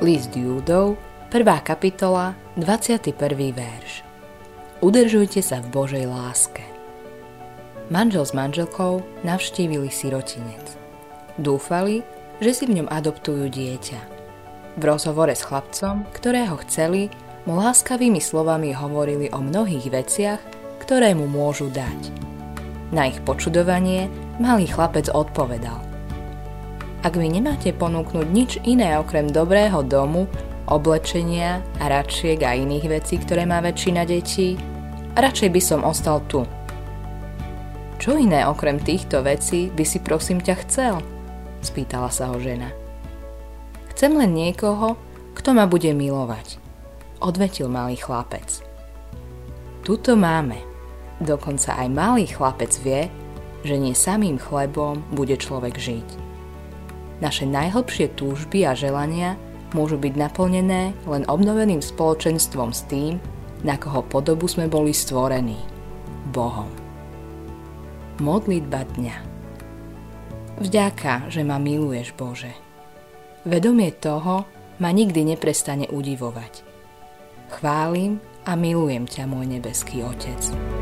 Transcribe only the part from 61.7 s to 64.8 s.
spoločenstvom s tým, na koho podobu sme